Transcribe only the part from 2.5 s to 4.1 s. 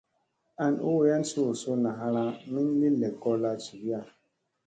min li lekolla jiviya.